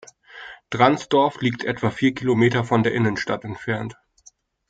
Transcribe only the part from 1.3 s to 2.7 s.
liegt etwa vier Kilometer